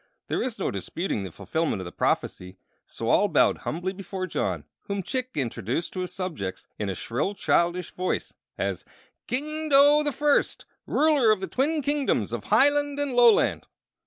There 0.29 0.39
was 0.39 0.57
no 0.57 0.71
disputing 0.71 1.23
the 1.23 1.31
fulfillment 1.31 1.79
of 1.79 1.85
the 1.85 1.91
prophecy; 1.91 2.57
so 2.87 3.07
all 3.09 3.27
bowed 3.27 3.59
humbly 3.59 3.93
before 3.93 4.25
John, 4.25 4.63
whom 4.85 5.03
Chick 5.03 5.29
introduced 5.35 5.93
to 5.93 5.99
his 5.99 6.11
subjects 6.11 6.65
in 6.79 6.89
a 6.89 6.95
shrill, 6.95 7.35
childish 7.35 7.91
voice 7.91 8.33
as 8.57 8.83
"King 9.27 9.69
Dough 9.69 10.01
the 10.01 10.11
First, 10.11 10.65
ruler 10.87 11.29
of 11.29 11.39
the 11.39 11.45
Twin 11.45 11.83
Kingdoms 11.83 12.33
of 12.33 12.45
Hiland 12.45 12.99
and 12.99 13.13
Loland." 13.15 13.67